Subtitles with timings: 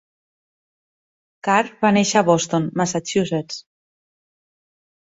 [1.49, 3.63] Carr va néixer a Boston, Massachusetts.